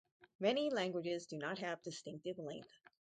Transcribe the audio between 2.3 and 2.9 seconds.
length.